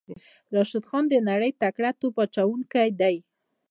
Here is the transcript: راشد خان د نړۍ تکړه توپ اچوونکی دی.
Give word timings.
راشد 0.53 0.83
خان 0.89 1.03
د 1.09 1.15
نړۍ 1.29 1.51
تکړه 1.61 1.89
توپ 1.99 2.15
اچوونکی 2.23 2.89
دی. 3.01 3.15